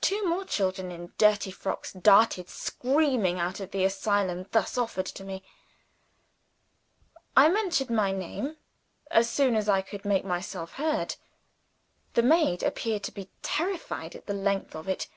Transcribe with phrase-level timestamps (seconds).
[0.00, 5.24] Two more children in dirty frocks darted, screaming, out of the asylum thus offered to
[5.24, 5.42] me.
[7.36, 8.56] I mentioned my name,
[9.10, 11.16] as soon as I could make myself heard.
[12.12, 15.08] The maid appeared to be terrified at the length of it.